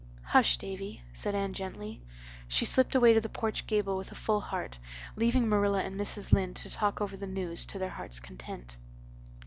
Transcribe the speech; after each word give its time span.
"Hush, 0.23 0.57
Davy," 0.57 1.03
said 1.13 1.35
Anne 1.35 1.53
gently. 1.53 2.01
She 2.47 2.65
slipped 2.65 2.95
away 2.95 3.13
to 3.13 3.21
the 3.21 3.29
porch 3.29 3.67
gable 3.67 3.97
with 3.97 4.11
a 4.11 4.15
full 4.15 4.41
heart, 4.41 4.79
leaving 5.15 5.47
Marilla 5.47 5.83
and 5.83 5.93
Mrs. 5.95 6.33
Lynde 6.33 6.55
to 6.55 6.71
talk 6.71 7.01
over 7.01 7.15
the 7.15 7.27
news 7.27 7.67
to 7.67 7.77
their 7.77 7.91
hearts' 7.91 8.19
content. 8.19 8.77